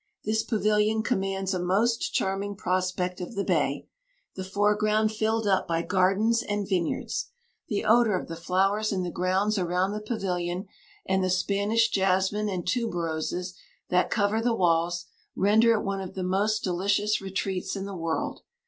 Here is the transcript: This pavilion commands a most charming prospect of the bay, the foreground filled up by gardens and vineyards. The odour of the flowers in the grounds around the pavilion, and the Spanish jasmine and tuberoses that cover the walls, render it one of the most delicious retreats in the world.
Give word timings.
This 0.25 0.41
pavilion 0.41 1.03
commands 1.03 1.53
a 1.53 1.59
most 1.59 1.99
charming 2.11 2.55
prospect 2.55 3.21
of 3.21 3.35
the 3.35 3.43
bay, 3.43 3.87
the 4.33 4.43
foreground 4.43 5.11
filled 5.11 5.45
up 5.45 5.67
by 5.67 5.83
gardens 5.83 6.41
and 6.41 6.67
vineyards. 6.67 7.29
The 7.67 7.85
odour 7.85 8.19
of 8.19 8.27
the 8.27 8.35
flowers 8.35 8.91
in 8.91 9.03
the 9.03 9.11
grounds 9.11 9.59
around 9.59 9.91
the 9.93 10.01
pavilion, 10.01 10.65
and 11.05 11.23
the 11.23 11.29
Spanish 11.29 11.87
jasmine 11.89 12.49
and 12.49 12.65
tuberoses 12.67 13.53
that 13.89 14.09
cover 14.09 14.41
the 14.41 14.55
walls, 14.55 15.05
render 15.35 15.71
it 15.75 15.83
one 15.83 16.01
of 16.01 16.15
the 16.15 16.23
most 16.23 16.63
delicious 16.63 17.21
retreats 17.21 17.75
in 17.75 17.85
the 17.85 17.95
world. 17.95 18.41